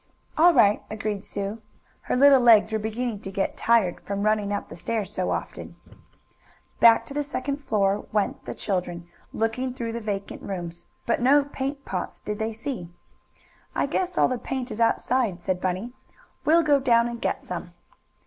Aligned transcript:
"All 0.35 0.51
right," 0.51 0.81
agreed 0.89 1.23
Sue. 1.23 1.61
Her 2.01 2.15
little 2.15 2.39
legs 2.41 2.71
were 2.71 2.79
beginning 2.79 3.19
to 3.19 3.29
get 3.29 3.55
tired 3.55 4.01
from 4.03 4.23
running 4.23 4.51
up 4.51 4.67
the 4.67 4.75
stairs 4.75 5.13
so 5.13 5.29
often. 5.29 5.75
Back 6.79 7.01
up 7.01 7.05
to 7.05 7.13
the 7.13 7.21
second 7.21 7.57
floor 7.57 8.07
went 8.11 8.45
the 8.45 8.55
children, 8.55 9.07
looking 9.31 9.75
through 9.75 9.91
the 9.91 10.01
vacant 10.01 10.41
rooms. 10.41 10.87
But 11.05 11.21
no 11.21 11.43
paint 11.43 11.85
pots 11.85 12.19
did 12.19 12.39
they 12.39 12.51
see. 12.51 12.89
"I 13.75 13.85
guess 13.85 14.17
all 14.17 14.27
the 14.27 14.39
paint 14.39 14.71
is 14.71 14.81
outside," 14.81 15.43
said 15.43 15.61
Bunny. 15.61 15.93
"We'll 16.45 16.63
go 16.63 16.79
down 16.79 17.07
and 17.07 17.21
get 17.21 17.39
some." 17.39 17.75